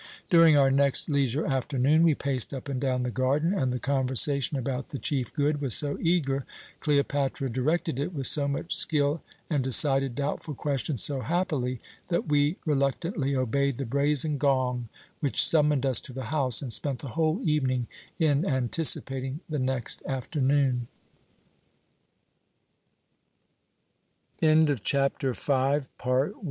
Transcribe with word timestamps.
"During 0.31 0.57
our 0.57 0.71
next 0.71 1.11
leisure 1.11 1.45
afternoon 1.45 2.01
we 2.01 2.15
paced 2.15 2.55
up 2.55 2.67
and 2.67 2.81
down 2.81 3.03
the 3.03 3.11
garden, 3.11 3.53
and 3.53 3.71
the 3.71 3.77
conversation 3.77 4.57
about 4.57 4.89
the 4.89 4.97
chief 4.97 5.31
good 5.31 5.61
was 5.61 5.75
so 5.75 5.95
eager, 6.01 6.43
Cleopatra 6.79 7.51
directed 7.51 7.99
it 7.99 8.11
with 8.11 8.25
so 8.25 8.47
much 8.47 8.75
skill, 8.75 9.21
and 9.47 9.63
decided 9.63 10.15
doubtful 10.15 10.55
questions 10.55 11.03
so 11.03 11.19
happily, 11.19 11.79
that 12.07 12.25
we 12.27 12.57
reluctantly 12.65 13.35
obeyed 13.35 13.77
the 13.77 13.85
brazen 13.85 14.39
gong 14.39 14.89
which 15.19 15.45
summoned 15.45 15.85
us 15.85 15.99
to 15.99 16.13
the 16.13 16.31
house, 16.33 16.63
and 16.63 16.73
spent 16.73 16.97
the 16.97 17.09
whole 17.09 17.39
evening 17.43 17.85
in 18.17 18.43
anticipating 18.47 19.41
the 19.47 19.59
next 19.59 20.01